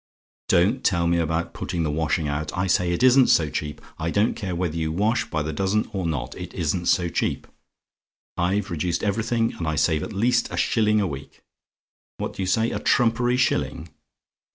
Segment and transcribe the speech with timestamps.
[0.49, 2.51] "Don't tell me about putting the washing out.
[2.57, 5.87] I say it isn't so cheap I don't care whether you wash by the dozen
[5.93, 7.45] or not it isn't so cheap;
[8.35, 11.43] I've reduced everything, and I save at least a shilling a week.
[12.17, 12.71] What do you say?
[12.71, 13.89] "A TRUMPERY SHILLING?